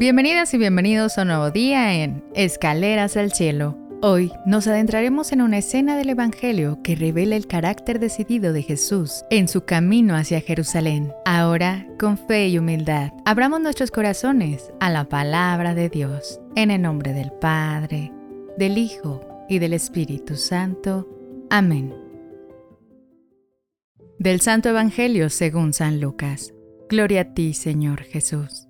Bienvenidas 0.00 0.54
y 0.54 0.56
bienvenidos 0.56 1.18
a 1.18 1.22
un 1.22 1.28
nuevo 1.28 1.50
día 1.50 2.02
en 2.02 2.24
Escaleras 2.34 3.18
al 3.18 3.34
Cielo. 3.34 3.76
Hoy 4.00 4.32
nos 4.46 4.66
adentraremos 4.66 5.30
en 5.30 5.42
una 5.42 5.58
escena 5.58 5.94
del 5.94 6.08
Evangelio 6.08 6.80
que 6.82 6.96
revela 6.96 7.36
el 7.36 7.46
carácter 7.46 8.00
decidido 8.00 8.54
de 8.54 8.62
Jesús 8.62 9.26
en 9.28 9.46
su 9.46 9.66
camino 9.66 10.16
hacia 10.16 10.40
Jerusalén. 10.40 11.12
Ahora, 11.26 11.86
con 11.98 12.16
fe 12.16 12.48
y 12.48 12.56
humildad, 12.56 13.12
abramos 13.26 13.60
nuestros 13.60 13.90
corazones 13.90 14.72
a 14.80 14.88
la 14.88 15.06
palabra 15.06 15.74
de 15.74 15.90
Dios. 15.90 16.40
En 16.56 16.70
el 16.70 16.80
nombre 16.80 17.12
del 17.12 17.30
Padre, 17.32 18.10
del 18.56 18.78
Hijo 18.78 19.20
y 19.50 19.58
del 19.58 19.74
Espíritu 19.74 20.36
Santo. 20.36 21.06
Amén. 21.50 21.94
Del 24.18 24.40
Santo 24.40 24.70
Evangelio 24.70 25.28
según 25.28 25.74
San 25.74 26.00
Lucas. 26.00 26.54
Gloria 26.88 27.20
a 27.20 27.34
ti, 27.34 27.52
Señor 27.52 28.04
Jesús. 28.04 28.69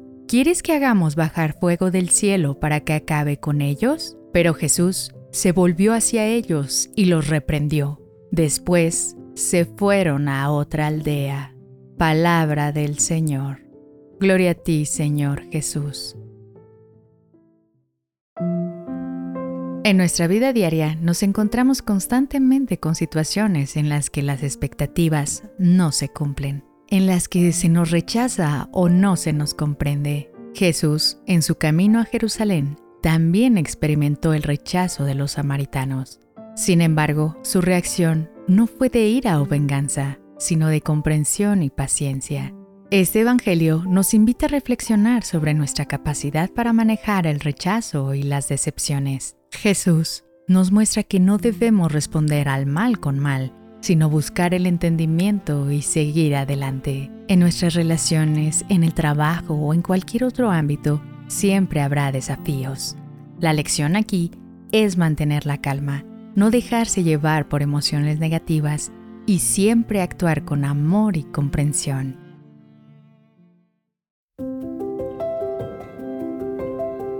¿quieres 0.31 0.63
que 0.63 0.71
hagamos 0.71 1.17
bajar 1.17 1.59
fuego 1.59 1.91
del 1.91 2.09
cielo 2.09 2.57
para 2.57 2.79
que 2.79 2.93
acabe 2.93 3.37
con 3.37 3.59
ellos? 3.59 4.15
Pero 4.31 4.53
Jesús 4.53 5.13
se 5.33 5.51
volvió 5.51 5.93
hacia 5.93 6.25
ellos 6.25 6.89
y 6.95 7.05
los 7.05 7.27
reprendió. 7.27 8.01
Después 8.31 9.17
se 9.35 9.65
fueron 9.65 10.29
a 10.29 10.49
otra 10.49 10.87
aldea. 10.87 11.53
Palabra 11.97 12.71
del 12.71 12.99
Señor. 12.99 13.67
Gloria 14.21 14.51
a 14.51 14.53
ti, 14.53 14.85
Señor 14.85 15.49
Jesús. 15.51 16.15
En 19.83 19.97
nuestra 19.97 20.27
vida 20.27 20.53
diaria 20.53 20.95
nos 20.95 21.23
encontramos 21.23 21.81
constantemente 21.81 22.79
con 22.79 22.95
situaciones 22.95 23.75
en 23.75 23.89
las 23.89 24.09
que 24.09 24.23
las 24.23 24.43
expectativas 24.43 25.43
no 25.59 25.91
se 25.91 26.07
cumplen, 26.07 26.63
en 26.87 27.07
las 27.07 27.27
que 27.27 27.51
se 27.51 27.67
nos 27.67 27.89
rechaza 27.89 28.69
o 28.71 28.89
no 28.89 29.15
se 29.15 29.33
nos 29.33 29.53
comprende. 29.53 30.30
Jesús, 30.53 31.17
en 31.27 31.41
su 31.41 31.55
camino 31.55 31.99
a 31.99 32.05
Jerusalén, 32.05 32.77
también 33.01 33.57
experimentó 33.57 34.33
el 34.33 34.43
rechazo 34.43 35.05
de 35.05 35.15
los 35.15 35.31
samaritanos. 35.31 36.19
Sin 36.55 36.81
embargo, 36.81 37.37
su 37.41 37.61
reacción 37.61 38.29
no 38.47 38.67
fue 38.67 38.89
de 38.89 39.07
ira 39.07 39.41
o 39.41 39.45
venganza, 39.45 40.19
sino 40.37 40.67
de 40.67 40.81
comprensión 40.81 41.63
y 41.63 41.69
paciencia. 41.69 42.53
Este 42.89 43.21
Evangelio 43.21 43.83
nos 43.87 44.13
invita 44.13 44.47
a 44.47 44.49
reflexionar 44.49 45.23
sobre 45.23 45.53
nuestra 45.53 45.85
capacidad 45.85 46.51
para 46.51 46.73
manejar 46.73 47.25
el 47.25 47.39
rechazo 47.39 48.13
y 48.13 48.23
las 48.23 48.49
decepciones. 48.49 49.37
Jesús 49.51 50.25
nos 50.47 50.71
muestra 50.71 51.03
que 51.03 51.19
no 51.19 51.37
debemos 51.37 51.91
responder 51.91 52.49
al 52.49 52.65
mal 52.65 52.99
con 52.99 53.17
mal, 53.17 53.53
sino 53.81 54.09
buscar 54.09 54.53
el 54.53 54.65
entendimiento 54.65 55.69
y 55.71 55.81
seguir 55.81 56.35
adelante. 56.35 57.11
En 57.27 57.39
nuestras 57.39 57.73
relaciones, 57.73 58.63
en 58.69 58.83
el 58.83 58.93
trabajo 58.93 59.55
o 59.55 59.73
en 59.73 59.81
cualquier 59.81 60.23
otro 60.23 60.49
ámbito, 60.49 61.01
siempre 61.27 61.81
habrá 61.81 62.11
desafíos. 62.11 62.95
La 63.39 63.53
lección 63.53 63.95
aquí 63.95 64.31
es 64.71 64.97
mantener 64.97 65.45
la 65.45 65.59
calma 65.59 66.05
no 66.35 66.49
dejarse 66.49 67.03
llevar 67.03 67.49
por 67.49 67.61
emociones 67.61 68.19
negativas 68.19 68.91
y 69.25 69.39
siempre 69.39 70.01
actuar 70.01 70.45
con 70.45 70.65
amor 70.65 71.17
y 71.17 71.23
comprensión. 71.23 72.17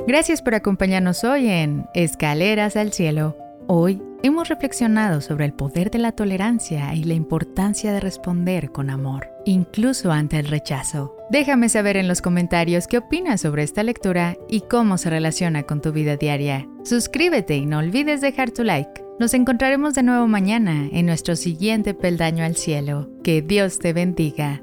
Gracias 0.07 0.41
por 0.41 0.55
acompañarnos 0.55 1.23
hoy 1.23 1.47
en 1.47 1.85
Escaleras 1.93 2.75
al 2.75 2.91
Cielo. 2.91 3.40
Hoy 3.73 4.01
hemos 4.21 4.49
reflexionado 4.49 5.21
sobre 5.21 5.45
el 5.45 5.53
poder 5.53 5.91
de 5.91 5.97
la 5.97 6.11
tolerancia 6.11 6.93
y 6.93 7.05
la 7.05 7.13
importancia 7.13 7.93
de 7.93 8.01
responder 8.01 8.73
con 8.73 8.89
amor, 8.89 9.29
incluso 9.45 10.11
ante 10.11 10.37
el 10.39 10.49
rechazo. 10.49 11.15
Déjame 11.29 11.69
saber 11.69 11.95
en 11.95 12.09
los 12.09 12.21
comentarios 12.21 12.85
qué 12.87 12.97
opinas 12.97 13.39
sobre 13.39 13.63
esta 13.63 13.81
lectura 13.83 14.35
y 14.49 14.59
cómo 14.69 14.97
se 14.97 15.09
relaciona 15.09 15.63
con 15.63 15.79
tu 15.79 15.93
vida 15.93 16.17
diaria. 16.17 16.67
Suscríbete 16.83 17.55
y 17.55 17.65
no 17.65 17.77
olvides 17.77 18.19
dejar 18.19 18.51
tu 18.51 18.65
like. 18.65 19.05
Nos 19.21 19.33
encontraremos 19.33 19.93
de 19.93 20.03
nuevo 20.03 20.27
mañana 20.27 20.89
en 20.91 21.05
nuestro 21.05 21.37
siguiente 21.37 21.93
peldaño 21.93 22.43
al 22.43 22.57
cielo. 22.57 23.09
Que 23.23 23.41
Dios 23.41 23.79
te 23.79 23.93
bendiga. 23.93 24.61